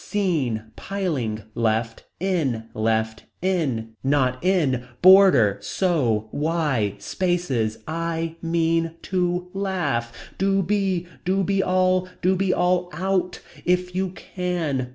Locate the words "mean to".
8.41-9.51